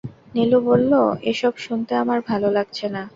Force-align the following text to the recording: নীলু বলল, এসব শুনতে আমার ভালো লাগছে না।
নীলু 0.35 0.57
বলল, 0.61 0.91
এসব 1.23 1.53
শুনতে 1.57 1.93
আমার 1.95 2.19
ভালো 2.29 2.47
লাগছে 2.51 2.85
না। 2.89 3.03